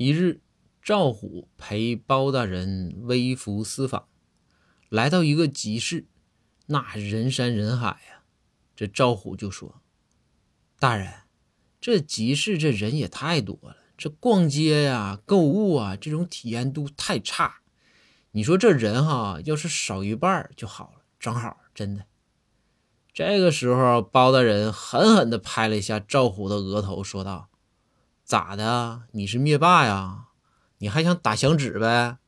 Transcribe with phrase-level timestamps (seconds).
[0.00, 0.40] 一日，
[0.80, 4.06] 赵虎陪包大人微服私访，
[4.88, 6.06] 来到一个集市，
[6.66, 8.22] 那人山人海呀。
[8.76, 9.82] 这赵虎就说
[10.78, 11.12] ：“大人，
[11.80, 17.56] 这集市这人也太多了，这逛街呀、购物啊，这种体验度太差。
[18.30, 22.04] 你说这人哈，要是少一半就好了，正好，真的。”
[23.12, 27.48] 这个时候，包大人狠狠地拍了一下赵虎的额头，说道
[28.28, 29.04] ：“咋的？
[29.12, 30.26] 你是灭霸呀？
[30.80, 32.18] 你还想打响指呗？”